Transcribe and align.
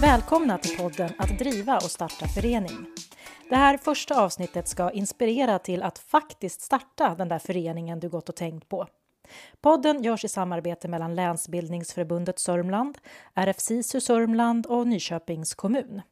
Välkomna 0.00 0.58
till 0.58 0.76
podden 0.76 1.10
Att 1.18 1.38
driva 1.38 1.76
och 1.76 1.90
starta 1.90 2.26
förening. 2.28 2.86
Det 3.48 3.56
här 3.56 3.76
första 3.76 4.22
avsnittet 4.22 4.68
ska 4.68 4.90
inspirera 4.90 5.58
till 5.58 5.82
att 5.82 5.98
faktiskt 5.98 6.60
starta 6.60 7.14
den 7.14 7.28
där 7.28 7.38
föreningen 7.38 8.00
du 8.00 8.08
gått 8.08 8.28
och 8.28 8.36
tänkt 8.36 8.68
på. 8.68 8.86
Podden 9.60 10.02
görs 10.02 10.24
i 10.24 10.28
samarbete 10.28 10.88
mellan 10.88 11.14
Länsbildningsförbundet 11.14 12.38
Sörmland, 12.38 12.98
RFSISU 13.34 14.00
Sörmland 14.00 14.66
och 14.66 14.86
Nyköpings 14.86 15.54
kommun. 15.54 16.02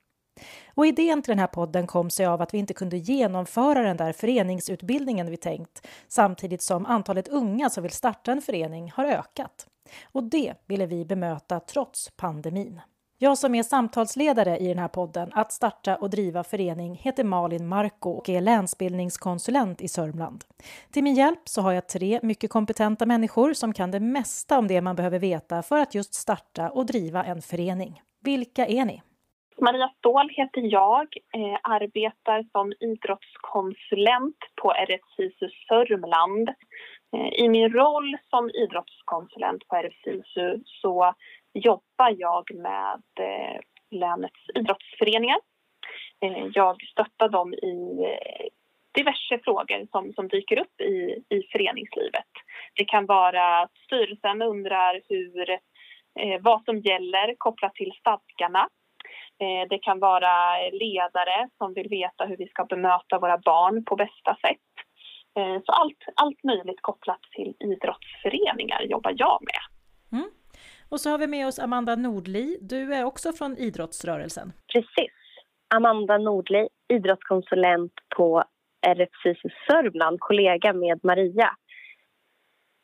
Och 0.75 0.87
idén 0.87 1.23
till 1.23 1.31
den 1.31 1.39
här 1.39 1.47
podden 1.47 1.87
kom 1.87 2.11
sig 2.11 2.27
av 2.27 2.43
att 2.43 2.55
vi 2.55 2.59
inte 2.59 2.75
kunde 2.75 2.97
genomföra 2.97 3.83
den 3.83 3.97
där 3.97 4.13
föreningsutbildningen 4.13 5.31
vi 5.31 5.37
tänkt 5.37 5.87
samtidigt 6.09 6.63
som 6.63 6.87
antalet 6.87 7.29
unga 7.29 7.71
som 7.71 7.83
vill 7.83 7.93
starta 7.93 8.33
en 8.33 8.43
förening 8.43 8.93
har 8.97 9.05
ökat. 9.05 9.67
Och 10.05 10.25
det 10.25 10.55
ville 10.67 10.87
vi 10.87 11.05
bemöta 11.05 11.61
trots 11.61 12.11
pandemin. 12.17 12.81
Jag 13.19 13.39
som 13.39 13.55
är 13.55 13.63
samtalsledare 13.63 14.59
i 14.59 14.69
den 14.69 14.79
här 14.79 14.89
podden 14.89 15.31
Att 15.35 15.53
starta 15.53 15.97
och 15.97 16.11
driva 16.11 16.45
förening 16.45 16.95
heter 16.95 17.25
Malin 17.25 17.67
Marko 17.67 18.11
och 18.11 18.29
är 18.29 18.41
länsbildningskonsulent 18.41 19.81
i 19.81 19.89
Sörmland. 19.89 20.45
Till 20.93 21.05
min 21.05 21.15
hjälp 21.15 21.41
så 21.45 21.63
har 21.63 21.73
jag 21.73 21.89
tre 21.89 22.21
mycket 22.23 22.51
kompetenta 22.51 23.07
människor 23.07 23.53
som 23.53 23.73
kan 23.73 23.91
det 23.91 24.01
mesta 24.01 24.59
om 24.59 24.69
det 24.69 24.81
man 24.81 24.97
behöver 24.97 25.19
veta 25.19 25.63
för 25.63 25.79
att 25.79 25.95
just 25.95 26.15
starta 26.15 26.71
och 26.71 26.87
driva 26.87 27.25
en 27.25 27.43
förening. 27.43 28.03
Vilka 28.25 28.67
är 28.67 28.85
ni? 28.85 29.03
Maria 29.61 29.89
Ståhl 29.99 30.31
heter 30.31 30.61
jag, 30.61 31.17
eh, 31.35 31.59
arbetar 31.63 32.45
som 32.53 32.73
idrottskonsulent 32.81 34.37
på 34.63 34.71
RFSISU 34.71 35.49
Sörmland. 35.69 36.49
Eh, 37.17 37.45
I 37.45 37.49
min 37.49 37.73
roll 37.73 38.17
som 38.31 38.51
idrottskonsulent 38.51 39.69
på 39.69 39.77
RFSISU 39.77 40.63
så 40.65 41.15
jobbar 41.55 42.15
jag 42.19 42.55
med 42.55 43.03
eh, 43.21 43.61
länets 43.91 44.41
idrottsföreningar. 44.55 45.39
Eh, 46.21 46.47
jag 46.53 46.83
stöttar 46.83 47.29
dem 47.29 47.55
i 47.55 48.05
eh, 48.05 48.47
diverse 48.95 49.39
frågor 49.45 49.87
som, 49.91 50.13
som 50.13 50.29
dyker 50.29 50.59
upp 50.59 50.81
i, 50.81 51.25
i 51.29 51.43
föreningslivet. 51.53 52.31
Det 52.75 52.85
kan 52.85 53.07
vara 53.07 53.63
att 53.63 53.77
styrelsen 53.87 54.43
undrar 54.43 55.01
hur, 55.09 55.51
eh, 56.21 56.41
vad 56.41 56.65
som 56.65 56.79
gäller 56.79 57.35
kopplat 57.39 57.75
till 57.75 57.93
stadgarna. 58.01 58.69
Eh, 59.41 59.69
det 59.69 59.79
kan 59.79 59.99
vara 60.01 60.57
ledare 60.73 61.49
som 61.59 61.75
vill 61.75 61.89
veta 61.89 62.25
hur 62.25 62.37
vi 62.37 62.49
ska 62.49 62.65
bemöta 62.65 63.19
våra 63.19 63.39
barn 63.39 63.85
på 63.85 63.97
bästa 63.97 64.37
sätt. 64.47 64.71
Eh, 65.39 65.63
så 65.65 65.73
allt, 65.73 66.05
allt 66.17 66.45
möjligt 66.45 66.81
kopplat 66.81 67.23
till 67.37 67.55
idrottsföreningar 67.61 68.83
jobbar 68.83 69.15
jag 69.17 69.39
med. 69.43 69.63
Mm. 70.19 70.31
Och 70.89 71.01
så 71.01 71.11
har 71.11 71.19
vi 71.19 71.27
med 71.27 71.47
oss 71.47 71.59
Amanda 71.59 71.97
Nordli. 71.97 72.59
Du 72.61 72.95
är 72.95 73.05
också 73.05 73.33
från 73.33 73.57
idrottsrörelsen. 73.57 74.53
Precis. 74.73 75.13
Amanda 75.75 76.19
Nordli, 76.19 76.69
idrottskonsulent 76.89 77.93
på 78.17 78.45
RFSIS 78.87 79.53
Sörmland, 79.67 80.21
kollega 80.21 80.73
med 80.73 81.01
Maria. 81.03 81.51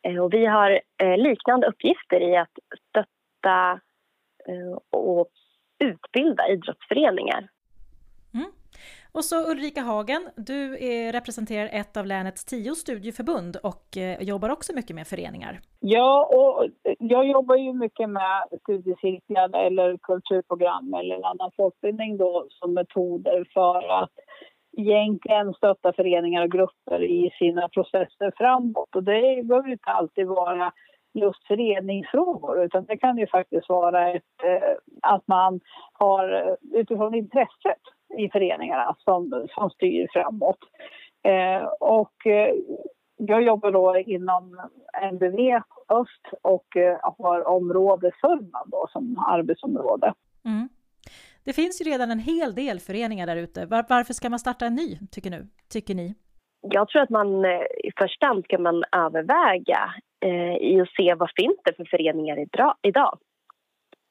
Eh, 0.06 0.24
och 0.24 0.34
vi 0.34 0.46
har 0.46 0.80
eh, 1.02 1.16
liknande 1.16 1.66
uppgifter 1.66 2.20
i 2.20 2.36
att 2.36 2.58
stötta 2.88 3.80
eh, 4.48 5.00
och 5.00 5.28
utbilda 5.78 6.48
idrottsföreningar. 6.48 7.48
Och 9.12 9.25
så 9.25 9.50
Ulrika 9.50 9.80
Hagen, 9.80 10.30
du 10.36 10.84
är, 10.84 11.12
representerar 11.12 11.69
ett 11.72 11.97
av 11.97 12.06
länets 12.06 12.44
tio 12.44 12.75
studieförbund 12.75 13.56
och 13.62 13.97
eh, 13.97 14.22
jobbar 14.22 14.50
också 14.50 14.72
mycket 14.75 14.97
med 14.97 15.06
föreningar. 15.06 15.61
Ja, 15.80 16.30
och 16.33 16.64
eh, 16.64 16.94
jag 16.98 17.27
jobbar 17.27 17.56
ju 17.56 17.72
mycket 17.72 18.11
med 18.11 18.42
studiecirklar 18.62 19.67
eller 19.67 19.97
kulturprogram 19.97 20.95
eller 20.95 21.27
annan 21.27 21.51
folkbildning 21.57 22.17
då 22.17 22.46
som 22.48 22.74
metoder 22.74 23.48
för 23.55 24.02
att 24.02 24.11
egentligen 24.79 25.55
stötta 25.55 25.92
föreningar 25.92 26.42
och 26.42 26.51
grupper 26.51 27.02
i 27.02 27.30
sina 27.39 27.68
processer 27.68 28.33
framåt. 28.36 28.96
Och 28.96 29.05
det 29.05 29.46
behöver 29.46 29.73
inte 29.73 29.90
alltid 29.90 30.27
vara 30.27 30.73
just 31.14 31.46
föreningsfrågor 31.46 32.64
utan 32.64 32.84
det 32.84 32.96
kan 32.96 33.18
ju 33.18 33.27
faktiskt 33.27 33.68
vara 33.68 34.11
ett, 34.11 34.45
eh, 34.45 34.77
att 35.02 35.29
man 35.29 35.61
har 35.92 36.33
eh, 36.33 36.80
utifrån 36.80 37.14
intresset 37.14 37.83
i 38.18 38.28
föreningarna 38.32 38.96
som, 38.98 39.46
som 39.54 39.70
styr 39.70 40.08
framåt. 40.12 40.58
Eh, 41.22 41.64
och 41.80 42.26
eh, 42.26 42.54
jag 43.16 43.42
jobbar 43.42 43.72
då 43.72 43.98
inom 43.98 44.60
NBV 45.12 45.60
Öst 45.88 46.26
och 46.42 46.76
eh, 46.76 46.98
har 47.18 47.48
område 47.48 48.10
Sörmland 48.20 48.70
då 48.70 48.86
som 48.92 49.18
arbetsområde. 49.18 50.14
Mm. 50.44 50.68
Det 51.44 51.52
finns 51.52 51.80
ju 51.80 51.90
redan 51.90 52.10
en 52.10 52.18
hel 52.18 52.54
del 52.54 52.80
föreningar 52.80 53.26
där 53.26 53.36
ute. 53.36 53.66
Var, 53.66 53.84
varför 53.88 54.14
ska 54.14 54.30
man 54.30 54.38
starta 54.38 54.66
en 54.66 54.74
ny, 54.74 54.98
tycker, 55.10 55.30
nu, 55.30 55.46
tycker 55.72 55.94
ni? 55.94 56.14
Jag 56.60 56.88
tror 56.88 57.02
att 57.02 57.10
man 57.10 57.44
eh, 57.44 57.60
i 57.84 57.90
första 57.98 58.27
hand 58.27 58.44
ska 58.44 58.58
man 58.58 58.84
överväga 58.92 59.94
eh, 60.24 60.56
i 60.56 60.80
att 60.80 60.90
se 60.90 61.14
vad 61.14 61.30
finns 61.36 61.58
det 61.64 61.77
för 61.77 61.84
föreningar 61.84 62.46
idag. 62.82 63.18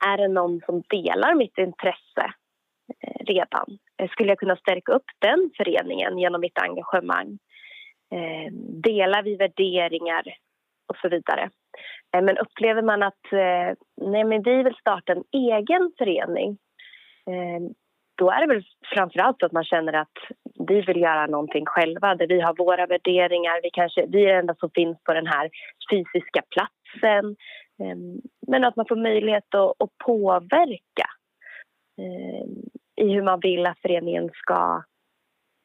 Är 0.05 0.17
det 0.17 0.27
någon 0.27 0.61
som 0.65 0.83
delar 0.89 1.35
mitt 1.35 1.57
intresse 1.57 2.33
eh, 2.99 3.25
redan? 3.25 3.77
Eh, 3.99 4.09
skulle 4.09 4.29
jag 4.29 4.39
kunna 4.39 4.55
stärka 4.55 4.91
upp 4.91 5.09
den 5.19 5.51
föreningen 5.57 6.17
genom 6.17 6.41
mitt 6.41 6.57
engagemang? 6.57 7.39
Eh, 8.11 8.53
delar 8.83 9.23
vi 9.23 9.35
värderingar 9.35 10.23
och 10.87 10.95
så 11.01 11.09
vidare? 11.09 11.49
Eh, 12.15 12.21
men 12.21 12.37
upplever 12.37 12.81
man 12.81 13.03
att 13.03 13.33
eh, 13.33 13.75
nej, 14.11 14.23
men 14.23 14.43
vi 14.43 14.63
vill 14.63 14.75
starta 14.75 15.13
en 15.13 15.23
egen 15.31 15.91
förening 15.97 16.57
eh, 17.27 17.71
då 18.19 18.31
är 18.31 18.41
det 18.41 18.53
väl 18.53 18.63
framförallt 18.95 19.43
att 19.43 19.51
man 19.51 19.63
känner 19.63 19.93
att 19.93 20.17
vi 20.67 20.81
vill 20.81 21.01
göra 21.01 21.25
någonting 21.25 21.65
själva 21.65 22.15
där 22.15 22.27
vi 22.27 22.41
har 22.41 22.53
våra 22.53 22.85
värderingar. 22.85 23.59
Vi, 23.63 23.69
kanske, 23.73 24.05
vi 24.07 24.23
är 24.25 24.33
det 24.33 24.39
enda 24.39 24.55
som 24.55 24.69
finns 24.69 24.97
på 25.03 25.13
den 25.13 25.27
här 25.27 25.49
fysiska 25.91 26.41
platsen. 26.49 27.35
Eh, 27.81 27.97
men 28.47 28.63
att 28.63 28.75
man 28.75 28.85
får 28.89 28.95
möjlighet 28.95 29.55
att, 29.55 29.81
att 29.83 29.97
påverka 30.05 31.07
i 32.99 33.13
hur 33.13 33.21
man 33.21 33.39
vill 33.39 33.65
att 33.65 33.79
föreningen 33.79 34.29
ska... 34.33 34.83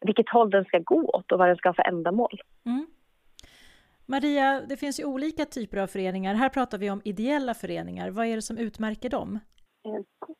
Vilket 0.07 0.29
håll 0.29 0.51
den 0.51 0.65
ska 0.65 0.79
gå 0.79 1.11
åt 1.11 1.33
och 1.33 1.39
vad 1.39 1.49
den 1.49 1.57
ska 1.57 1.69
ha 1.69 1.75
för 1.75 1.89
ändamål. 1.89 2.41
Mm. 2.67 2.87
Maria, 4.07 4.61
det 4.69 4.77
finns 4.77 5.01
ju 5.01 5.05
olika 5.05 5.45
typer 5.45 5.79
av 5.79 5.87
föreningar. 5.87 6.35
Här 6.35 6.49
pratar 6.49 6.79
vi 6.79 6.91
om 6.91 7.01
ideella 7.05 7.55
föreningar. 7.55 8.11
Vad 8.11 8.27
är 8.27 8.37
det 8.37 8.43
som 8.43 8.59
utmärker 8.59 9.11
dem? 9.11 9.39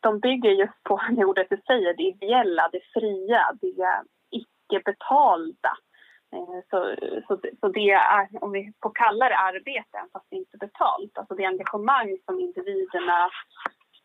de 0.01 0.21
bygger 0.21 0.51
just 0.51 0.83
på 0.83 1.01
det 1.17 1.25
ordet 1.25 1.47
du 1.51 1.61
säger, 1.67 1.95
det 1.97 2.03
ideella, 2.03 2.69
det 2.73 2.81
fria, 2.95 3.43
det 3.61 4.03
icke-betalda. 4.31 5.73
Eh, 6.33 6.61
så, 6.71 6.97
så, 7.27 7.41
så 7.61 7.69
det 7.69 7.91
är, 7.91 8.45
om 8.45 8.53
vi 8.53 8.73
får 8.83 8.93
kalla 8.95 9.29
det 9.29 9.37
arbete, 9.37 9.99
fast 10.13 10.27
det 10.31 10.37
inte 10.37 10.57
är 10.57 10.67
betalt, 10.67 11.19
alltså 11.19 11.35
det 11.35 11.45
engagemang 11.45 12.19
som 12.25 12.41
individerna 12.41 13.31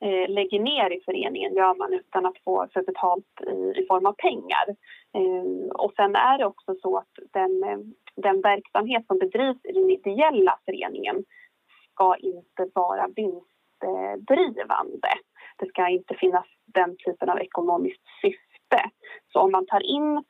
eh, 0.01 0.29
lägger 0.29 0.59
ner 0.59 0.89
i 0.89 1.01
föreningen 1.05 1.53
gör 1.53 1.75
man 1.75 1.93
utan 1.93 2.25
att 2.25 2.43
få 2.43 2.67
för 2.73 2.83
betalt 2.83 3.41
i, 3.47 3.79
i 3.81 3.85
form 3.87 4.05
av 4.05 4.13
pengar. 4.13 4.65
Eh, 5.13 5.69
och 5.75 5.93
sen 5.95 6.15
är 6.15 6.37
det 6.37 6.45
också 6.45 6.75
så 6.81 6.97
att 6.97 7.13
den, 7.33 7.63
eh, 7.63 7.79
den 8.15 8.41
verksamhet 8.41 9.07
som 9.07 9.19
bedrivs 9.19 9.65
i 9.65 9.71
den 9.71 9.89
ideella 9.89 10.59
föreningen 10.65 11.23
ska 11.93 12.15
inte 12.15 12.69
vara 12.73 13.07
vinstdrivande 13.15 15.09
det 15.59 15.67
ska 15.67 15.87
inte 15.87 16.15
finnas 16.15 16.45
den 16.65 16.97
typen 16.97 17.29
av 17.29 17.39
ekonomiskt 17.39 18.03
syfte. 18.21 18.89
Så 19.33 19.39
om 19.39 19.51
man 19.51 19.65
tar 19.65 19.83
in 19.83 20.23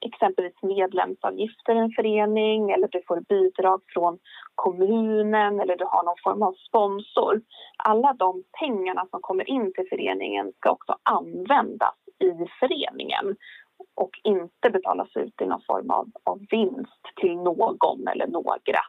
exempelvis 0.00 0.62
medlemsavgifter 0.62 1.74
i 1.74 1.78
en 1.78 1.90
förening 1.90 2.70
eller 2.70 2.88
du 2.88 3.02
får 3.08 3.20
bidrag 3.20 3.80
från 3.94 4.18
kommunen 4.54 5.60
eller 5.60 5.76
du 5.76 5.84
har 5.84 6.04
någon 6.04 6.22
form 6.24 6.42
av 6.42 6.52
sponsor. 6.68 7.40
Alla 7.76 8.12
de 8.12 8.44
pengarna 8.60 9.06
som 9.10 9.20
kommer 9.20 9.50
in 9.50 9.72
till 9.72 9.88
föreningen 9.88 10.52
ska 10.56 10.70
också 10.70 10.96
användas 11.02 11.94
i 12.18 12.32
föreningen 12.60 13.36
och 13.94 14.20
inte 14.24 14.70
betalas 14.70 15.16
ut 15.16 15.40
i 15.40 15.46
någon 15.46 15.62
form 15.66 15.90
av, 15.90 16.08
av 16.24 16.38
vinst 16.50 17.02
till 17.16 17.36
någon 17.36 18.08
eller 18.08 18.26
några. 18.26 18.80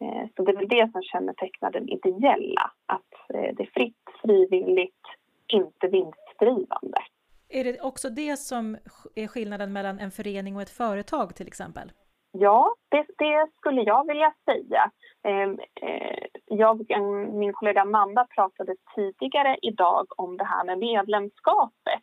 Eh, 0.00 0.28
så 0.36 0.42
det 0.42 0.52
är 0.52 0.56
väl 0.56 0.68
det 0.68 0.92
som 0.92 1.02
kännetecknar 1.02 1.70
den 1.70 1.88
ideella, 1.88 2.70
att 2.86 3.34
eh, 3.34 3.54
det 3.56 3.62
är 3.62 3.70
fritt, 3.74 4.04
frivilligt, 4.22 5.04
inte 5.46 5.88
vinstdrivande. 5.88 6.98
Är 7.48 7.64
det 7.64 7.80
också 7.80 8.10
det 8.10 8.36
som 8.36 8.76
är 9.14 9.26
skillnaden 9.26 9.72
mellan 9.72 9.98
en 9.98 10.10
förening 10.10 10.56
och 10.56 10.62
ett 10.62 10.70
företag 10.70 11.34
till 11.36 11.46
exempel? 11.46 11.92
Ja, 12.38 12.74
det, 12.88 13.06
det 13.18 13.48
skulle 13.56 13.82
jag 13.82 14.06
vilja 14.06 14.34
säga. 14.44 14.90
Ehm, 15.24 15.58
eh, 15.82 16.24
jag 16.46 16.80
och 16.80 17.34
min 17.34 17.52
kollega 17.52 17.80
Amanda 17.80 18.26
pratade 18.34 18.74
tidigare 18.94 19.56
idag 19.62 20.06
om 20.16 20.36
det 20.36 20.44
här 20.44 20.64
med 20.64 20.78
medlemskapet 20.78 22.02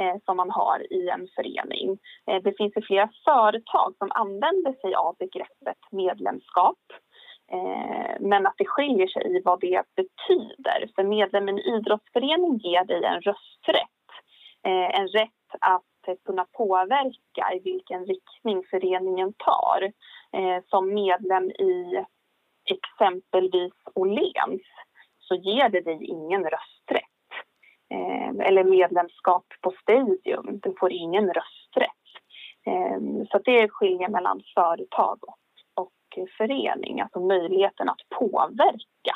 eh, 0.00 0.16
som 0.24 0.36
man 0.36 0.50
har 0.50 0.92
i 0.92 1.08
en 1.08 1.28
förening. 1.34 1.98
Eh, 2.30 2.42
det 2.42 2.56
finns 2.56 2.76
ju 2.76 2.82
flera 2.82 3.10
företag 3.24 3.94
som 3.98 4.12
använder 4.12 4.72
sig 4.80 4.94
av 4.94 5.16
begreppet 5.18 5.78
medlemskap 5.90 6.78
men 8.20 8.46
att 8.46 8.54
det 8.58 8.64
skiljer 8.66 9.06
sig 9.06 9.36
i 9.36 9.42
vad 9.44 9.60
det 9.60 9.82
betyder. 9.96 10.90
För 10.94 11.04
medlemmen 11.04 11.58
i 11.58 11.62
en 11.62 11.74
idrottsförening 11.74 12.58
ger 12.58 12.84
dig 12.84 13.04
en 13.04 13.20
rösträtt. 13.20 13.93
Eh, 14.64 15.00
en 15.00 15.08
rätt 15.08 15.30
att 15.60 16.24
kunna 16.24 16.46
påverka 16.52 17.54
i 17.54 17.58
vilken 17.64 18.06
riktning 18.06 18.62
föreningen 18.70 19.32
tar. 19.32 19.92
Eh, 20.32 20.62
som 20.66 20.94
medlem 20.94 21.50
i 21.50 22.04
exempelvis 22.70 23.72
Åhléns 23.94 24.62
så 25.18 25.34
ger 25.34 25.68
det 25.68 25.80
dig 25.80 26.04
ingen 26.04 26.44
rösträtt. 26.44 27.04
Eh, 27.90 28.46
eller 28.46 28.64
medlemskap 28.64 29.46
på 29.60 29.72
Stadium, 29.82 30.60
du 30.62 30.74
får 30.80 30.92
ingen 30.92 31.26
rösträtt. 31.26 31.90
Eh, 32.66 33.00
så 33.30 33.38
det 33.38 33.68
skiljer 33.68 34.08
mellan 34.08 34.42
företag 34.54 35.18
och 35.74 36.28
förening, 36.38 37.00
alltså 37.00 37.20
möjligheten 37.20 37.88
att 37.88 38.08
påverka, 38.18 39.14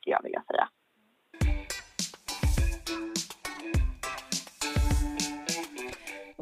skulle 0.00 0.16
jag 0.16 0.22
vilja 0.22 0.42
säga. 0.42 0.68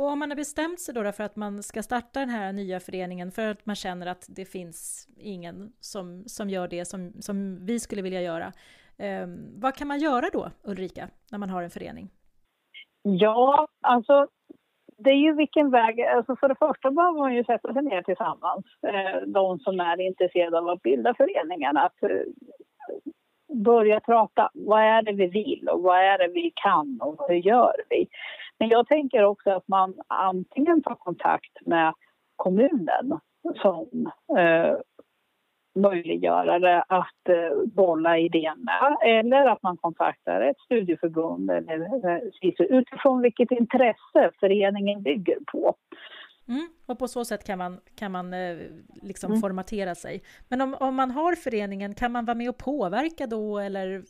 Och 0.06 0.12
om 0.12 0.18
man 0.18 0.30
har 0.30 0.36
bestämt 0.36 0.80
sig 0.80 0.94
då 0.94 1.12
för 1.12 1.24
att 1.24 1.36
man 1.36 1.62
ska 1.62 1.82
starta 1.82 2.20
den 2.20 2.28
här 2.28 2.52
nya 2.52 2.80
föreningen 2.80 3.30
för 3.30 3.48
att 3.48 3.66
man 3.66 3.76
känner 3.76 4.06
att 4.06 4.26
det 4.28 4.44
finns 4.44 5.08
ingen 5.18 5.72
som, 5.80 6.24
som 6.26 6.50
gör 6.50 6.68
det 6.68 6.84
som, 6.84 7.12
som 7.20 7.66
vi 7.66 7.80
skulle 7.80 8.02
vilja 8.02 8.22
göra. 8.22 8.52
Eh, 8.98 9.26
vad 9.62 9.74
kan 9.74 9.88
man 9.88 9.98
göra 9.98 10.26
då, 10.32 10.50
Ulrika, 10.64 11.08
när 11.30 11.38
man 11.38 11.50
har 11.50 11.62
en 11.62 11.70
förening? 11.70 12.08
Ja, 13.02 13.68
alltså 13.80 14.26
det 14.98 15.10
är 15.10 15.22
ju 15.26 15.32
vilken 15.32 15.70
väg... 15.70 16.00
Alltså 16.00 16.36
för 16.36 16.48
det 16.48 16.58
första 16.58 16.90
behöver 16.90 17.18
man 17.18 17.34
ju 17.34 17.44
sätta 17.44 17.72
sig 17.72 17.82
ner 17.82 18.02
tillsammans, 18.02 18.64
eh, 18.82 19.20
de 19.26 19.58
som 19.58 19.80
är 19.80 20.00
intresserade 20.00 20.58
av 20.58 20.68
att 20.68 20.82
bilda 20.82 21.14
föreningarna. 21.14 21.80
Att 21.80 22.02
eh, 22.02 22.10
börja 23.54 24.00
prata, 24.00 24.50
vad 24.54 24.82
är 24.82 25.02
det 25.02 25.12
vi 25.12 25.26
vill 25.26 25.68
och 25.68 25.82
vad 25.82 25.98
är 25.98 26.18
det 26.18 26.28
vi 26.28 26.52
kan 26.54 26.98
och 27.00 27.28
hur 27.28 27.36
gör 27.36 27.74
vi? 27.90 28.08
Men 28.58 28.68
jag 28.68 28.86
tänker 28.88 29.24
också 29.24 29.50
att 29.50 29.68
man 29.68 29.94
antingen 30.08 30.82
tar 30.82 30.94
kontakt 30.94 31.66
med 31.66 31.94
kommunen 32.36 33.20
som 33.62 34.10
eh, 34.38 34.76
möjliggörare 35.76 36.82
att 36.82 37.28
eh, 37.28 37.66
bolla 37.66 38.18
idéerna 38.18 38.96
eller 39.04 39.46
att 39.46 39.62
man 39.62 39.76
kontaktar 39.76 40.40
ett 40.40 40.58
studieförbund 40.58 41.50
eller 41.50 42.30
SISU 42.40 42.64
utifrån 42.64 43.22
vilket 43.22 43.50
intresse 43.50 44.30
föreningen 44.40 45.02
bygger 45.02 45.38
på. 45.52 45.74
Mm, 46.48 46.68
och 46.86 46.98
på 46.98 47.08
så 47.08 47.24
sätt 47.24 47.44
kan 47.46 47.58
man, 47.58 47.80
kan 47.94 48.12
man 48.12 48.34
eh, 48.34 48.56
liksom 49.02 49.30
mm. 49.30 49.40
formatera 49.40 49.94
sig. 49.94 50.22
Men 50.48 50.60
om, 50.60 50.76
om 50.80 50.94
man 50.94 51.10
har 51.10 51.34
föreningen, 51.34 51.94
kan 51.94 52.12
man 52.12 52.24
vara 52.24 52.34
med 52.34 52.48
och 52.48 52.58
påverka 52.58 53.26
då 53.26 53.58
eller 53.58 54.02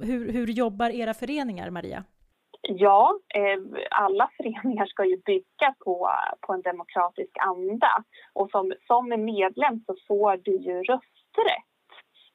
hur, 0.00 0.32
hur 0.32 0.46
jobbar 0.46 0.90
era 0.90 1.14
föreningar, 1.14 1.70
Maria? 1.70 2.04
Ja, 2.70 3.18
eh, 3.34 3.58
alla 3.90 4.30
föreningar 4.36 4.86
ska 4.86 5.04
ju 5.04 5.16
bygga 5.16 5.74
på, 5.84 6.10
på 6.40 6.52
en 6.52 6.62
demokratisk 6.62 7.30
anda. 7.40 8.04
Och 8.32 8.50
som, 8.50 8.72
som 8.86 9.08
medlem 9.08 9.80
så 9.86 9.96
får 10.08 10.36
du 10.36 10.56
ju 10.56 10.82
rösträtt. 10.82 11.64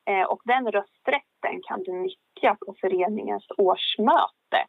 Eh, 0.05 0.23
och 0.23 0.41
den 0.45 0.71
rösträtten 0.71 1.61
kan 1.67 1.83
du 1.83 1.91
nyttja 1.91 2.57
på 2.65 2.75
föreningens 2.81 3.45
årsmöte 3.57 4.59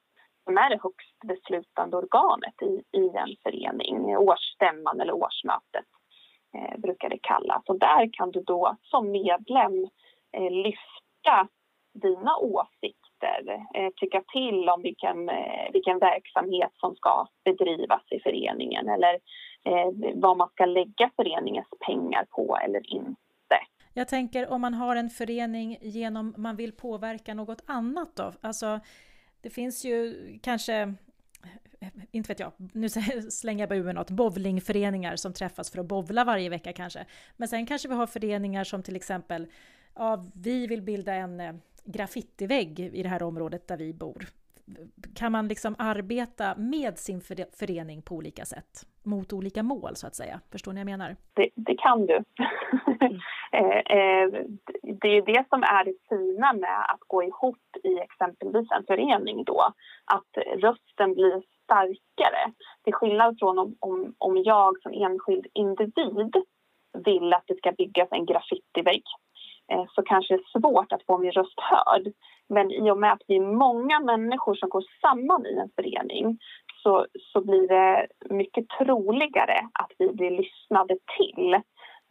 som 0.45 0.59
är 0.59 0.71
det 0.71 0.81
högst 0.83 1.19
beslutande 1.25 1.97
organet 1.97 2.63
i, 2.63 2.99
i 2.99 3.09
en 3.09 3.37
förening. 3.43 4.17
Årsstämman 4.17 5.01
eller 5.01 5.13
årsmötet 5.13 5.89
eh, 6.57 6.81
brukar 6.81 7.09
det 7.09 7.19
kallas. 7.23 7.63
Och 7.67 7.79
där 7.79 8.11
kan 8.13 8.31
du 8.31 8.43
då 8.43 8.77
som 8.83 9.11
medlem 9.11 9.89
eh, 10.37 10.51
lyfta 10.51 11.49
dina 11.95 12.37
åsikter 12.37 13.04
åsikter, 13.25 13.67
eh, 13.75 13.91
tycka 13.97 14.23
till 14.33 14.69
om 14.69 14.83
vilken, 14.83 15.29
eh, 15.29 15.73
vilken 15.73 15.99
verksamhet 15.99 16.71
som 16.75 16.95
ska 16.95 17.27
bedrivas 17.45 18.03
i 18.11 18.21
föreningen 18.21 18.89
eller 18.89 19.15
eh, 19.65 20.15
vad 20.15 20.37
man 20.37 20.49
ska 20.49 20.67
lägga 20.67 21.11
föreningens 21.17 21.69
pengar 21.87 22.27
på 22.31 22.59
eller 22.65 22.93
inte. 22.95 23.15
Jag 23.95 24.09
tänker 24.09 24.53
om 24.53 24.61
man 24.61 24.75
har 24.75 24.97
en 24.97 25.11
förening 25.11 25.79
genom 25.81 26.35
man 26.37 26.57
vill 26.57 26.73
påverka 26.73 27.35
något 27.35 27.63
annat 27.67 28.17
då? 28.17 28.33
Alltså, 28.41 28.81
det 29.43 29.51
finns 29.51 29.85
ju 29.85 30.15
kanske 30.43 30.95
inte 32.11 32.29
vet 32.29 32.41
jag, 32.41 32.53
nu 32.73 32.89
slänger 33.31 33.63
jag 33.63 33.69
bara 33.69 33.79
ur 33.79 33.93
något, 33.93 34.11
bowlingföreningar 34.11 35.17
som 35.17 35.33
träffas 35.33 35.71
för 35.71 35.79
att 35.79 35.87
bowla 35.87 36.25
varje 36.25 36.49
vecka 36.49 36.73
kanske. 36.73 37.05
Men 37.37 37.49
sen 37.49 37.67
kanske 37.67 37.89
vi 37.89 37.95
har 37.95 38.07
föreningar 38.07 38.65
som 38.65 38.83
till 38.83 38.97
exempel, 38.97 39.47
ja, 39.95 40.27
vi 40.35 40.67
vill 40.67 40.83
bilda 40.83 41.15
en 41.15 41.41
eh, 41.41 41.55
graffitivägg 41.85 42.81
i 42.81 43.03
det 43.03 43.09
här 43.09 43.23
området 43.23 43.69
där 43.69 43.77
vi 43.77 43.93
bor. 43.93 44.27
Kan 45.15 45.33
man 45.33 45.49
liksom 45.49 45.75
arbeta 45.79 46.55
med 46.57 46.99
sin 46.99 47.21
förening 47.59 48.03
på 48.03 48.15
olika 48.15 48.45
sätt? 48.45 48.87
Mot 49.03 49.33
olika 49.33 49.63
mål 49.63 49.97
så 49.97 50.07
att 50.07 50.15
säga. 50.15 50.41
Förstår 50.53 50.73
ni 50.73 50.85
vad 50.85 50.93
jag 50.93 50.99
menar? 50.99 51.17
Det, 51.35 51.49
det 51.55 51.77
kan 51.77 52.07
du. 52.07 52.25
Eh, 53.53 53.99
eh, 53.99 54.29
det 54.83 55.09
är 55.09 55.27
det 55.27 55.45
som 55.49 55.63
är 55.63 55.85
det 55.85 55.95
fina 56.09 56.53
med 56.53 56.81
att 56.91 57.01
gå 57.07 57.23
ihop 57.23 57.77
i 57.85 57.99
exempelvis 57.99 58.71
en 58.71 58.85
förening 58.87 59.45
då. 59.45 59.61
Att 60.05 60.45
rösten 60.57 61.15
blir 61.15 61.43
starkare. 61.65 62.53
Till 62.85 62.95
skillnad 62.95 63.37
från 63.39 63.59
om, 63.59 63.77
om, 63.81 64.15
om 64.19 64.37
jag 64.37 64.83
som 64.83 64.93
enskild 64.93 65.47
individ 65.53 66.35
vill 67.05 67.33
att 67.33 67.45
det 67.47 67.57
ska 67.57 67.73
byggas 67.73 68.09
en 68.11 68.27
graffitivägg 68.27 69.03
så 69.95 70.03
kanske 70.03 70.35
det 70.35 70.41
är 70.41 70.61
svårt 70.61 70.93
att 70.93 71.07
få 71.07 71.19
min 71.19 71.33
röst 71.33 71.61
hörd. 71.61 72.13
Men 72.49 72.71
i 72.71 72.91
och 72.91 72.99
med 72.99 73.13
att 73.13 73.23
vi 73.27 73.37
är 73.37 73.41
många 73.41 74.01
människor 74.01 74.55
som 74.55 74.69
går 74.69 74.85
samman 75.01 75.47
i 75.47 75.59
en 75.59 75.71
förening 75.77 76.39
så, 76.83 77.07
så 77.33 77.41
blir 77.41 77.69
det 77.69 78.07
mycket 78.31 78.69
troligare 78.69 79.69
att 79.73 79.93
vi 79.99 80.13
blir 80.13 80.31
lyssnade 80.31 80.97
till. 81.19 81.55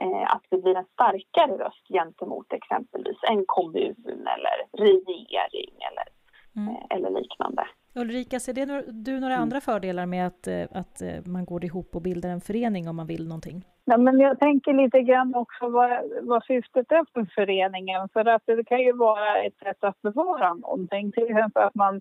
Eh, 0.01 0.33
att 0.35 0.43
vi 0.49 0.61
blir 0.61 0.75
en 0.75 0.85
starkare 0.85 1.57
röst 1.57 1.87
gentemot 1.93 2.53
exempelvis 2.53 3.17
en 3.21 3.45
kommun 3.45 4.27
eller 4.35 4.85
regering 4.85 5.73
eller, 5.89 6.07
mm. 6.55 6.75
Eh, 6.75 6.83
eller 6.89 7.09
liknande. 7.09 7.67
Ulrika, 7.95 8.39
ser 8.39 8.53
det 8.53 8.83
du 8.87 9.19
några 9.19 9.33
mm. 9.33 9.41
andra 9.41 9.61
fördelar 9.61 10.05
med 10.05 10.27
att, 10.27 10.47
att 10.71 11.01
man 11.25 11.45
går 11.45 11.65
ihop 11.65 11.95
och 11.95 12.01
bildar 12.01 12.29
en 12.29 12.41
förening 12.41 12.89
om 12.89 12.95
man 12.95 13.07
vill 13.07 13.27
någonting? 13.27 13.63
Ja, 13.85 13.97
men 13.97 14.19
jag 14.19 14.39
tänker 14.39 14.73
lite 14.73 15.01
grann 15.01 15.35
också 15.35 15.69
vad, 15.69 15.91
vad 16.21 16.43
syftet 16.43 16.91
är 16.91 17.05
för 17.13 17.27
föreningen. 17.35 18.09
För 18.13 18.25
att 18.25 18.41
det 18.45 18.63
kan 18.63 18.79
ju 18.79 18.93
vara 18.93 19.43
ett 19.43 19.57
sätt 19.57 19.83
att 19.83 20.01
bevara 20.01 20.53
någonting. 20.53 21.11
Till 21.11 21.23
exempel 21.23 21.63
att 21.63 21.75
man 21.75 21.95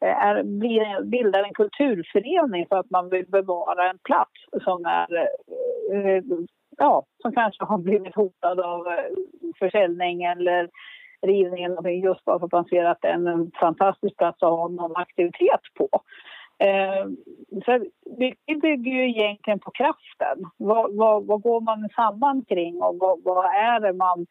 eh, 0.00 0.26
är, 0.26 0.42
bildar 1.02 1.42
en 1.42 1.54
kulturförening 1.54 2.66
för 2.68 2.76
att 2.76 2.90
man 2.90 3.08
vill 3.08 3.26
bevara 3.26 3.90
en 3.90 3.98
plats 3.98 4.64
som 4.64 4.84
är 4.84 5.16
eh, 5.92 6.22
ja, 6.76 7.04
som 7.22 7.32
kanske 7.32 7.64
har 7.64 7.78
blivit 7.78 8.14
hotad 8.14 8.60
av 8.60 8.86
eh, 8.86 9.04
försäljning 9.58 10.22
eller 10.22 10.68
rivning 11.26 12.02
just 12.02 12.24
bara 12.24 12.38
för 12.38 12.46
att 12.46 12.52
man 12.52 12.64
ser 12.64 12.84
att 12.84 12.98
det 13.02 13.08
är 13.08 13.14
en 13.14 13.50
fantastisk 13.60 14.16
plats 14.16 14.42
att 14.42 14.50
ha 14.50 14.68
någon 14.68 14.96
aktivitet 14.96 15.60
på. 15.74 15.88
Eh, 16.58 17.06
så 17.64 17.84
mycket 18.18 18.60
bygger 18.60 18.92
ju 18.92 19.08
egentligen 19.08 19.58
på 19.58 19.70
kraften. 19.70 20.50
Vad, 20.56 20.94
vad, 20.94 21.26
vad 21.26 21.42
går 21.42 21.60
man 21.60 21.88
samman 21.96 22.44
kring 22.44 22.82
och 22.82 22.96
vad, 22.98 23.22
vad 23.22 23.44
är 23.44 23.80
det 23.80 23.92
man 23.92 24.26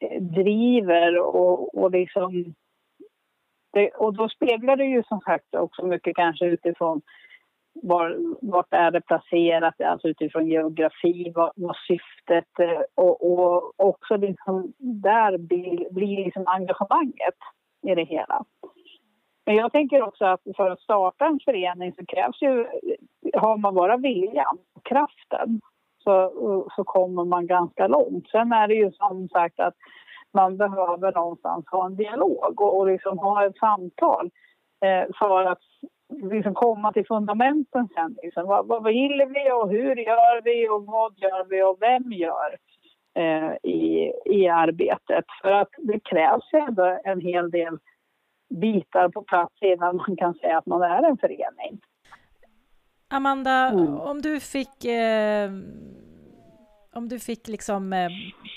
eh, 0.00 0.22
driver 0.22 1.18
och, 1.18 1.78
och 1.78 1.90
liksom... 1.90 2.54
Det, 3.72 3.90
och 3.90 4.14
då 4.14 4.28
speglar 4.28 4.76
det 4.76 4.84
ju 4.84 5.02
som 5.02 5.20
sagt 5.20 5.54
också 5.54 5.86
mycket 5.86 6.16
kanske 6.16 6.46
utifrån 6.46 7.00
var, 7.82 8.16
vart 8.40 8.72
är 8.74 8.90
det 8.90 9.00
placerat, 9.00 9.80
alltså 9.80 10.08
utifrån 10.08 10.46
geografi, 10.46 11.32
vad, 11.34 11.52
vad 11.56 11.76
syftet 11.76 12.58
eh, 12.60 12.82
och, 12.94 13.32
och 13.32 13.72
också 13.76 14.16
liksom 14.16 14.72
där 14.78 15.38
blir, 15.38 15.90
blir 15.90 16.24
liksom 16.24 16.44
engagemanget 16.46 17.38
i 17.86 17.94
det 17.94 18.04
hela. 18.04 18.44
Men 19.46 19.56
jag 19.56 19.72
tänker 19.72 20.02
också 20.02 20.24
att 20.24 20.40
för 20.56 20.70
att 20.70 20.80
starta 20.80 21.26
en 21.26 21.40
förening 21.44 21.92
så 21.92 22.06
krävs 22.06 22.42
ju, 22.42 22.66
har 23.34 23.56
man 23.56 23.74
bara 23.74 23.96
viljan 23.96 24.58
och 24.74 24.84
kraften 24.84 25.60
så, 26.04 26.68
så 26.76 26.84
kommer 26.84 27.24
man 27.24 27.46
ganska 27.46 27.86
långt. 27.86 28.28
Sen 28.30 28.52
är 28.52 28.68
det 28.68 28.74
ju 28.74 28.92
som 28.92 29.28
sagt 29.28 29.60
att 29.60 29.74
man 30.32 30.56
behöver 30.56 31.12
någonstans 31.12 31.64
ha 31.70 31.86
en 31.86 31.96
dialog 31.96 32.60
och, 32.60 32.78
och 32.78 32.86
liksom 32.86 33.18
ha 33.18 33.46
ett 33.46 33.56
samtal 33.56 34.30
eh, 34.84 35.14
för 35.18 35.44
att 35.44 35.62
liksom 36.08 36.54
komma 36.54 36.92
till 36.92 37.06
fundamenten 37.06 37.88
sen. 37.94 38.16
Liksom. 38.22 38.46
Vad, 38.46 38.66
vad 38.66 38.84
vill 38.84 39.22
vi 39.28 39.52
och 39.52 39.70
hur 39.70 39.96
gör 39.96 40.42
vi 40.42 40.68
och 40.68 40.86
vad 40.86 41.18
gör 41.18 41.44
vi 41.44 41.62
och 41.62 41.76
vem 41.80 42.12
gör 42.12 42.56
eh, 43.14 43.70
i, 43.70 44.12
i 44.24 44.48
arbetet? 44.48 45.24
För 45.42 45.52
att 45.52 45.70
det 45.78 46.00
krävs 46.00 46.52
ändå 46.52 47.00
en 47.04 47.20
hel 47.20 47.50
del 47.50 47.78
bitar 48.60 49.08
på 49.08 49.22
plats 49.22 49.54
innan 49.60 49.96
man 49.96 50.16
kan 50.16 50.34
säga 50.34 50.58
att 50.58 50.66
man 50.66 50.82
är 50.82 51.02
en 51.02 51.16
förening. 51.16 51.80
Amanda, 53.10 53.68
mm. 53.68 54.00
om 54.00 54.22
du 54.22 54.40
fick 54.40 54.84
eh, 54.84 55.50
om 56.92 57.08
du 57.08 57.18
fick 57.18 57.48
liksom 57.48 57.92
eh, 57.92 58.08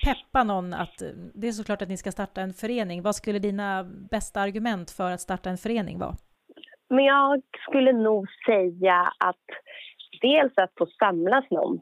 peppa 0.03 0.43
någon 0.43 0.73
att 0.73 1.01
det 1.33 1.47
är 1.47 1.51
såklart 1.51 1.81
att 1.81 1.89
ni 1.89 1.97
ska 1.97 2.11
starta 2.11 2.41
en 2.41 2.53
förening. 2.53 3.01
Vad 3.01 3.15
skulle 3.15 3.39
dina 3.39 3.83
bästa 4.11 4.41
argument 4.41 4.91
för 4.91 5.11
att 5.11 5.21
starta 5.21 5.49
en 5.49 5.57
förening 5.57 5.99
vara? 5.99 6.15
Men 6.91 7.05
jag 7.05 7.41
skulle 7.67 7.91
nog 7.91 8.27
säga 8.45 9.13
att 9.17 9.45
dels 10.21 10.53
att 10.55 10.71
få 10.77 10.85
samlas 10.85 11.45
någon 11.49 11.79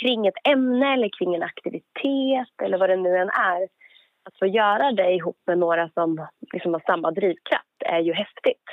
kring 0.00 0.26
ett 0.26 0.48
ämne 0.48 0.92
eller 0.92 1.08
kring 1.18 1.34
en 1.34 1.42
aktivitet 1.42 2.62
eller 2.62 2.78
vad 2.78 2.90
det 2.90 2.96
nu 2.96 3.16
än 3.16 3.28
är. 3.28 3.62
Att 4.24 4.38
få 4.38 4.46
göra 4.46 4.92
det 4.92 5.12
ihop 5.12 5.36
med 5.46 5.58
några 5.58 5.88
som 5.88 6.26
liksom 6.52 6.72
har 6.72 6.82
samma 6.86 7.10
drivkraft 7.10 7.82
är 7.84 8.00
ju 8.00 8.12
häftigt. 8.12 8.64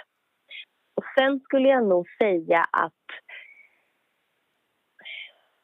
Och 0.96 1.04
sen 1.18 1.40
skulle 1.40 1.70
jag 1.70 1.88
nog 1.88 2.08
säga 2.18 2.66
att 2.72 3.04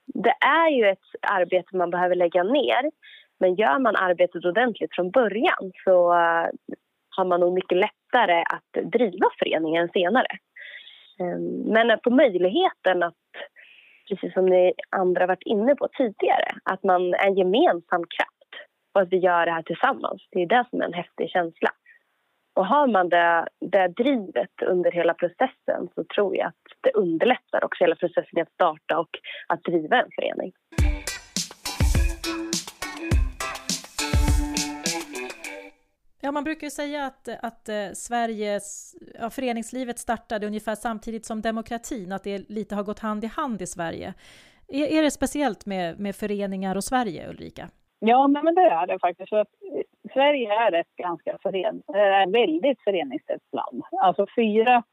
det 0.05 0.35
är 0.45 0.69
ju 0.69 0.89
ett 0.89 1.07
arbete 1.21 1.77
man 1.77 1.89
behöver 1.89 2.15
lägga 2.15 2.43
ner. 2.43 2.91
Men 3.39 3.55
gör 3.55 3.79
man 3.79 3.95
arbetet 3.95 4.45
ordentligt 4.45 4.95
från 4.95 5.11
början 5.11 5.71
så 5.83 6.13
har 7.17 7.25
man 7.25 7.39
nog 7.39 7.53
mycket 7.53 7.77
lättare 7.77 8.43
att 8.49 8.91
driva 8.91 9.27
föreningen 9.39 9.89
senare. 9.93 10.27
Ehm, 11.19 11.73
men 11.73 11.99
på 11.99 12.09
möjligheten 12.09 13.03
att, 13.03 13.13
precis 14.09 14.33
som 14.33 14.45
ni 14.45 14.73
andra 14.89 15.27
varit 15.27 15.43
inne 15.45 15.75
på 15.75 15.87
tidigare, 15.97 16.51
att 16.63 16.83
man 16.83 17.13
är 17.13 17.27
en 17.27 17.37
gemensam 17.37 18.03
kraft 18.17 18.51
och 18.93 19.01
att 19.01 19.09
vi 19.09 19.17
gör 19.17 19.45
det 19.45 19.51
här 19.51 19.63
tillsammans. 19.63 20.27
Det 20.31 20.41
är 20.41 20.47
det 20.47 20.65
som 20.69 20.81
är 20.81 20.85
en 20.85 20.93
häftig 20.93 21.29
känsla. 21.29 21.69
Och 22.55 22.65
har 22.65 22.87
man 22.87 23.09
det, 23.09 23.47
det 23.59 23.87
drivet 23.87 24.61
under 24.65 24.91
hela 24.91 25.13
processen 25.13 25.89
så 25.95 26.03
tror 26.03 26.35
jag 26.35 26.47
att 26.47 26.81
det 26.81 26.91
underlättar 26.91 27.63
också 27.63 27.83
hela 27.83 27.95
processen 27.95 28.41
att 28.41 28.53
starta 28.53 28.99
och 28.99 29.09
att 29.47 29.63
driva 29.63 30.01
en 30.01 30.09
förening. 30.15 30.51
Ja, 36.27 36.31
man 36.31 36.43
brukar 36.43 36.67
ju 36.67 36.71
säga 36.71 37.05
att, 37.05 37.29
att 37.41 37.69
eh, 37.69 37.91
Sveriges, 37.93 38.95
ja, 39.19 39.29
föreningslivet 39.29 39.99
startade 39.99 40.47
ungefär 40.47 40.75
samtidigt 40.75 41.25
som 41.25 41.41
demokratin, 41.41 42.11
att 42.11 42.23
det 42.23 42.49
lite 42.49 42.75
har 42.75 42.83
gått 42.83 42.99
hand 42.99 43.23
i 43.23 43.27
hand 43.27 43.61
i 43.61 43.67
Sverige. 43.67 44.13
Är, 44.67 44.87
är 44.97 45.03
det 45.03 45.11
speciellt 45.11 45.65
med, 45.65 45.99
med 45.99 46.15
föreningar 46.15 46.75
och 46.75 46.83
Sverige, 46.83 47.29
Ulrika? 47.29 47.69
Ja, 47.99 48.27
men 48.27 48.55
det 48.55 48.61
är 48.61 48.87
det 48.87 48.99
faktiskt. 48.99 49.29
För 49.29 49.37
att 49.37 49.47
eh, 49.47 50.11
Sverige 50.13 50.53
är 50.53 50.71
ett 50.73 50.95
ganska 50.95 51.37
fören, 51.43 51.83
eh, 51.93 52.21
är 52.21 52.31
väldigt 52.31 52.81
föreningstätt 52.81 53.43
land. 53.51 53.83
Alltså 54.01 54.25
fyra 54.35 54.83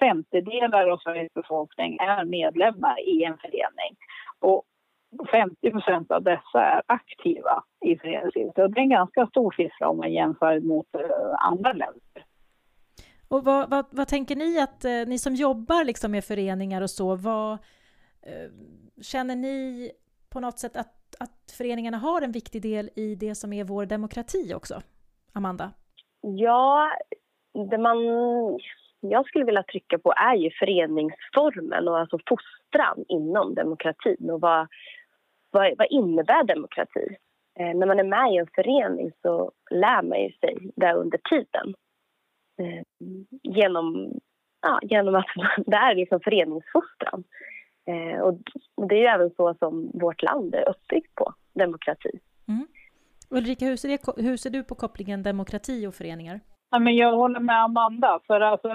femtedelar 0.00 0.88
av 0.88 0.98
Sveriges 0.98 1.34
befolkning 1.34 1.98
är 2.00 2.24
medlemmar 2.24 3.00
i 3.00 3.24
en 3.24 3.38
förening. 3.38 3.92
Och 4.40 4.62
50 5.30 5.70
procent 5.70 6.10
av 6.10 6.22
dessa 6.22 6.60
är 6.60 6.82
aktiva 6.86 7.62
i 7.84 7.98
föreningslivet. 7.98 8.58
Och 8.58 8.70
det 8.70 8.80
är 8.80 8.82
en 8.82 8.90
ganska 8.90 9.26
stor 9.26 9.52
siffra 9.52 9.88
om 9.88 9.96
man 9.96 10.12
jämför 10.12 10.60
mot 10.60 10.94
eh, 10.94 11.34
andra 11.38 11.72
länder. 11.72 12.24
Och 13.28 13.44
vad, 13.44 13.70
vad, 13.70 13.86
vad 13.90 14.08
tänker 14.08 14.36
ni 14.36 14.60
att 14.60 14.84
eh, 14.84 14.90
ni 15.06 15.18
som 15.18 15.34
jobbar 15.34 15.84
liksom 15.84 16.12
med 16.12 16.24
föreningar 16.24 16.82
och 16.82 16.90
så, 16.90 17.16
vad 17.16 17.52
eh, 18.22 18.50
känner 19.02 19.36
ni 19.36 19.90
på 20.30 20.40
något 20.40 20.58
sätt 20.58 20.76
att 20.76 20.90
att 21.20 21.54
föreningarna 21.58 21.98
har 21.98 22.22
en 22.22 22.32
viktig 22.32 22.62
del 22.62 22.90
i 22.96 23.14
det 23.14 23.34
som 23.34 23.52
är 23.52 23.64
vår 23.64 23.86
demokrati 23.86 24.54
också? 24.54 24.80
Amanda? 25.32 25.70
Ja, 26.20 26.90
det 27.70 27.78
man 27.78 27.98
jag 29.00 29.26
skulle 29.26 29.44
vilja 29.44 29.62
trycka 29.62 29.98
på 29.98 30.12
är 30.16 30.34
ju 30.34 30.50
föreningsformen 30.50 31.88
och 31.88 31.98
alltså 31.98 32.18
fostran 32.28 33.04
inom 33.08 33.54
demokratin. 33.54 34.30
Och 34.30 34.40
vad, 34.40 34.68
vad, 35.54 35.78
vad 35.78 35.86
innebär 35.90 36.44
demokrati? 36.44 37.16
Eh, 37.58 37.74
när 37.74 37.86
man 37.86 37.98
är 37.98 38.04
med 38.04 38.32
i 38.32 38.36
en 38.36 38.46
förening 38.54 39.12
så 39.22 39.52
lär 39.70 40.02
man 40.02 40.20
ju 40.22 40.32
sig 40.32 40.72
det 40.76 40.92
under 40.92 41.18
tiden. 41.18 41.74
Eh, 42.60 42.82
genom, 43.42 44.12
ja, 44.62 44.78
genom 44.82 45.14
att 45.14 45.26
det 45.66 45.76
är 45.76 45.94
liksom 45.94 46.20
föreningsfostran. 46.20 47.24
Eh, 47.86 48.20
och 48.20 48.38
det 48.88 48.94
är 48.94 49.00
ju 49.00 49.06
även 49.06 49.30
så 49.30 49.54
som 49.54 49.90
vårt 49.94 50.22
land 50.22 50.54
är 50.54 50.68
uppbyggt 50.68 51.14
på, 51.14 51.34
demokrati. 51.54 52.10
Mm. 52.48 52.66
Ulrika, 53.30 53.64
hur 53.64 53.76
ser, 53.76 53.88
det, 53.88 54.22
hur 54.22 54.36
ser 54.36 54.50
du 54.50 54.64
på 54.64 54.74
kopplingen 54.74 55.22
demokrati 55.22 55.86
och 55.86 55.94
föreningar? 55.94 56.40
Ja, 56.74 56.78
men 56.78 56.96
jag 56.96 57.12
håller 57.12 57.40
med 57.40 57.64
Amanda. 57.64 58.20
För 58.26 58.40
alltså, 58.40 58.68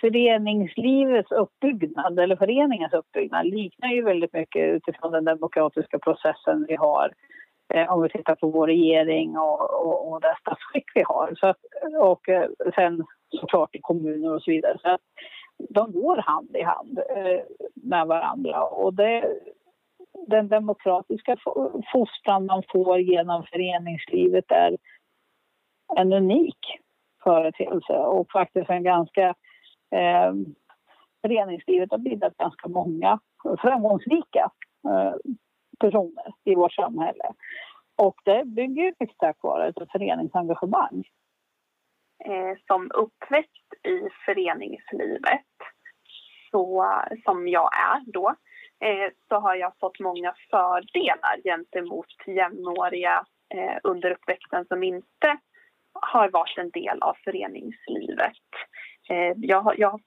föreningslivets 0.00 1.32
uppbyggnad, 1.32 2.18
eller 2.18 2.36
föreningens 2.36 2.92
uppbyggnad 2.92 3.46
liknar 3.46 3.88
ju 3.88 4.02
väldigt 4.02 4.32
mycket 4.32 4.74
utifrån 4.74 5.12
den 5.12 5.24
demokratiska 5.24 5.98
processen 5.98 6.66
vi 6.68 6.76
har 6.76 7.12
eh, 7.74 7.92
om 7.92 8.02
vi 8.02 8.08
tittar 8.08 8.34
på 8.34 8.48
vår 8.48 8.66
regering 8.66 9.36
och, 9.38 9.60
och, 9.86 10.12
och 10.12 10.20
det 10.20 10.36
statsskick 10.40 10.84
vi 10.94 11.02
har. 11.02 11.34
Så 11.36 11.46
att, 11.46 11.58
och 12.00 12.28
eh, 12.28 12.48
sen 12.74 13.04
såklart 13.40 13.74
i 13.74 13.80
kommuner 13.80 14.34
och 14.34 14.42
så 14.42 14.50
vidare. 14.50 14.78
Så 14.82 14.88
att, 14.88 15.00
de 15.68 15.92
går 15.92 16.16
hand 16.16 16.56
i 16.56 16.62
hand 16.62 16.98
eh, 16.98 17.40
med 17.74 18.06
varandra. 18.06 18.62
Och 18.62 18.94
det, 18.94 19.38
den 20.26 20.48
demokratiska 20.48 21.36
fostran 21.92 22.46
man 22.46 22.62
får 22.72 22.98
genom 22.98 23.44
föreningslivet 23.52 24.50
är 24.50 24.76
en 25.96 26.12
unik 26.12 26.83
företeelse 27.24 27.92
och 27.92 28.30
faktiskt 28.32 28.70
en 28.70 28.82
ganska... 28.82 29.34
Eh, 29.90 30.32
föreningslivet 31.22 31.90
har 31.90 31.98
bildat 31.98 32.36
ganska 32.36 32.68
många 32.68 33.18
framgångsrika 33.58 34.50
eh, 34.88 35.14
personer 35.80 36.34
i 36.44 36.54
vårt 36.54 36.72
samhälle. 36.72 37.24
Och 37.96 38.16
det 38.24 38.44
bygger 38.44 38.94
mycket 38.98 39.18
tack 39.18 39.36
vare 39.42 39.68
ett 39.68 39.92
föreningsengagemang. 39.92 41.04
Eh, 42.24 42.56
som 42.66 42.90
uppväxt 42.94 43.74
i 43.82 44.08
föreningslivet, 44.26 45.46
så, 46.50 46.86
som 47.24 47.48
jag 47.48 47.70
är 47.74 48.12
då, 48.12 48.28
eh, 48.80 49.12
så 49.28 49.34
har 49.40 49.54
jag 49.54 49.72
fått 49.80 50.00
många 50.00 50.34
fördelar 50.50 51.42
gentemot 51.44 52.06
jämnåriga 52.26 53.24
eh, 53.54 53.76
under 53.82 54.10
uppväxten 54.10 54.64
som 54.64 54.82
inte 54.82 55.38
har 55.94 56.28
varit 56.28 56.58
en 56.58 56.70
del 56.70 57.02
av 57.02 57.16
föreningslivet. 57.24 58.46
Eh, 59.10 59.32
jag 59.36 59.60
har, 59.60 59.74
jag 59.78 59.90
har 59.90 60.00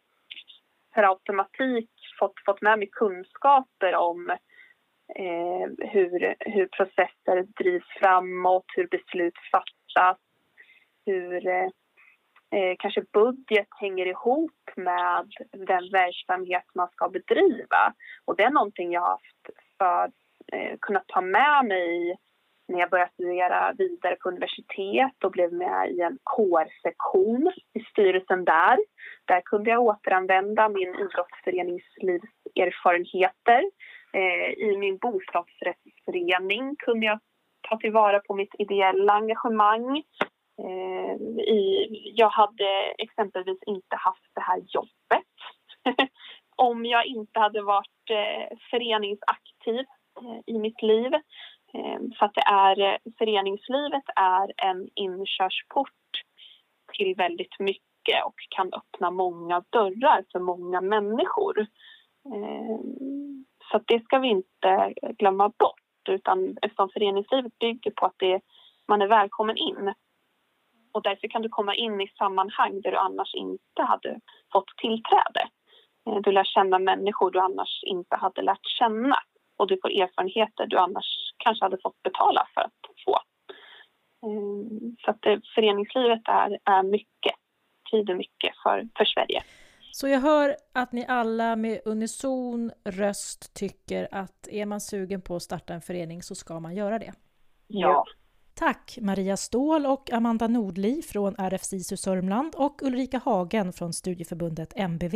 per 0.94 1.03
automatik 1.03 1.89
fått, 2.20 2.34
fått 2.46 2.62
med 2.62 2.79
mig 2.79 2.89
kunskaper 2.91 3.96
om 3.96 4.29
eh, 5.15 5.89
hur, 5.89 6.36
hur 6.39 6.67
processer 6.67 7.44
drivs 7.63 7.88
framåt, 8.00 8.65
hur 8.75 8.88
beslut 8.88 9.38
fattas, 9.51 10.17
hur 11.06 11.48
eh, 11.48 11.70
eh, 12.51 12.75
kanske 12.79 13.03
budget 13.13 13.67
hänger 13.79 14.06
ihop 14.06 14.70
med 14.75 15.32
den 15.51 15.89
verksamhet 15.91 16.65
man 16.75 16.89
ska 16.89 17.10
bedriva. 17.10 17.94
Och 18.25 18.36
det 18.36 18.44
är 18.44 18.50
någonting 18.50 18.91
jag 18.91 19.01
har 19.01 19.10
haft 19.10 19.50
för 19.77 20.12
eh, 20.53 20.77
kunnat 20.82 21.08
ta 21.08 21.22
med 21.22 21.65
mig 21.65 22.17
när 22.67 22.79
jag 22.79 22.89
började 22.89 23.12
studera 23.13 23.74
vidare 23.77 24.15
på 24.15 24.29
universitet 24.29 25.24
och 25.24 25.31
blev 25.31 25.53
med 25.53 25.91
i 25.91 26.01
en 26.01 26.17
kårsektion 26.24 27.51
i 27.74 27.79
styrelsen 27.79 28.45
där. 28.45 28.77
Där 29.25 29.41
kunde 29.41 29.69
jag 29.69 29.81
återanvända 29.81 30.69
min 30.69 30.95
idrottsföreningslivserfarenheter. 30.95 33.63
Eh, 34.13 34.50
I 34.67 34.77
min 34.77 34.97
bostadsrättsförening 34.97 36.75
kunde 36.75 37.05
jag 37.05 37.19
ta 37.69 37.77
tillvara 37.77 38.19
på 38.19 38.33
mitt 38.33 38.55
ideella 38.59 39.13
engagemang 39.13 40.03
Eh, 40.63 41.15
i, 41.41 41.88
jag 42.15 42.29
hade 42.29 42.93
exempelvis 42.97 43.59
inte 43.65 43.95
haft 43.95 44.36
det 44.36 44.41
här 44.41 44.62
jobbet 44.67 45.33
om 46.55 46.86
jag 46.86 47.05
inte 47.05 47.39
hade 47.39 47.62
varit 47.62 48.09
eh, 48.09 48.57
föreningsaktiv 48.71 49.86
eh, 50.21 50.39
i 50.45 50.59
mitt 50.59 50.81
liv. 50.81 51.12
Ehm, 51.74 52.12
för 52.12 52.25
att 52.25 52.33
det 52.33 52.47
är, 52.47 52.79
eh, 52.79 52.97
föreningslivet 53.17 54.03
är 54.15 54.53
en 54.57 54.89
inkörsport 54.95 55.91
till 56.97 57.15
väldigt 57.15 57.59
mycket 57.59 58.25
och 58.25 58.36
kan 58.50 58.74
öppna 58.74 59.12
många 59.12 59.63
dörrar 59.69 60.24
för 60.31 60.39
många 60.39 60.81
människor. 60.81 61.67
Ehm, 62.36 63.45
så 63.71 63.81
det 63.88 64.03
ska 64.03 64.19
vi 64.19 64.27
inte 64.27 64.93
glömma 65.17 65.50
bort 65.50 66.09
utan 66.09 66.57
eftersom 66.62 66.89
föreningslivet 66.89 67.59
bygger 67.59 67.91
på 67.91 68.05
att 68.05 68.15
det, 68.17 68.41
man 68.88 69.01
är 69.01 69.07
välkommen 69.07 69.57
in 69.57 69.93
och 70.91 71.01
därför 71.01 71.27
kan 71.27 71.41
du 71.41 71.50
komma 71.50 71.75
in 71.75 72.01
i 72.01 72.07
sammanhang 72.07 72.81
där 72.81 72.91
du 72.91 72.97
annars 72.97 73.36
inte 73.36 73.83
hade 73.83 74.19
fått 74.53 74.77
tillträde. 74.77 75.50
Ehm, 76.05 76.21
du 76.21 76.31
lär 76.31 76.43
känna 76.43 76.79
människor 76.79 77.31
du 77.31 77.39
annars 77.39 77.83
inte 77.83 78.15
hade 78.15 78.41
lärt 78.41 78.65
känna 78.65 79.17
och 79.57 79.67
du 79.67 79.77
får 79.81 79.89
erfarenheter 80.01 80.65
du 80.67 80.77
annars 80.77 81.26
kanske 81.47 81.65
hade 81.65 81.77
fått 81.83 82.03
betala 82.03 82.47
för 82.53 82.61
att 82.61 82.73
få. 83.05 83.15
Eh, 84.27 84.67
så 85.05 85.11
att 85.11 85.41
föreningslivet 85.55 86.21
är, 86.27 86.59
är 86.63 86.83
mycket, 86.83 87.35
betyder 87.83 88.15
mycket 88.15 88.51
för, 88.63 88.87
för 88.97 89.05
Sverige. 89.05 89.43
Så 89.91 90.07
jag 90.07 90.19
hör 90.19 90.55
att 90.73 90.91
ni 90.91 91.05
alla 91.07 91.55
med 91.55 91.81
unison 91.85 92.71
röst 92.83 93.53
tycker 93.53 94.07
att 94.11 94.47
är 94.51 94.65
man 94.65 94.81
sugen 94.81 95.21
på 95.21 95.35
att 95.35 95.43
starta 95.43 95.73
en 95.73 95.81
förening 95.81 96.23
så 96.23 96.35
ska 96.35 96.59
man 96.59 96.75
göra 96.75 96.99
det. 96.99 97.13
Ja. 97.67 98.05
Tack 98.53 98.97
Maria 99.01 99.37
Ståhl 99.37 99.85
och 99.85 100.13
Amanda 100.13 100.47
Nordli 100.47 101.01
från 101.01 101.35
RFSISU 101.35 101.97
Sörmland 101.97 102.55
och 102.55 102.81
Ulrika 102.81 103.21
Hagen 103.25 103.73
från 103.73 103.93
studieförbundet 103.93 104.73
MBV. 104.75 105.15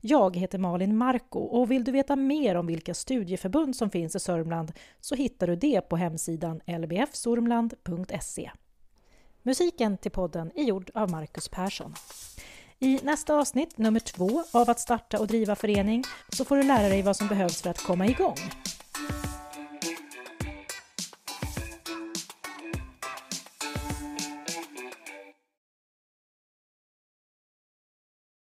Jag 0.00 0.36
heter 0.36 0.58
Malin 0.58 0.96
Marko 0.96 1.40
och 1.40 1.70
vill 1.70 1.84
du 1.84 1.92
veta 1.92 2.16
mer 2.16 2.54
om 2.54 2.66
vilka 2.66 2.94
studieförbund 2.94 3.76
som 3.76 3.90
finns 3.90 4.16
i 4.16 4.20
Sörmland 4.20 4.72
så 5.00 5.14
hittar 5.14 5.46
du 5.46 5.56
det 5.56 5.80
på 5.80 5.96
hemsidan 5.96 6.60
lbfsormland.se. 6.66 8.50
Musiken 9.42 9.98
till 9.98 10.10
podden 10.10 10.50
är 10.54 10.64
gjord 10.64 10.90
av 10.94 11.10
Marcus 11.10 11.48
Persson. 11.48 11.94
I 12.78 13.00
nästa 13.02 13.34
avsnitt, 13.34 13.78
nummer 13.78 14.00
två 14.00 14.44
av 14.52 14.70
att 14.70 14.80
starta 14.80 15.18
och 15.18 15.26
driva 15.26 15.56
förening, 15.56 16.04
så 16.28 16.44
får 16.44 16.56
du 16.56 16.62
lära 16.62 16.88
dig 16.88 17.02
vad 17.02 17.16
som 17.16 17.28
behövs 17.28 17.62
för 17.62 17.70
att 17.70 17.82
komma 17.82 18.06
igång. 18.06 18.36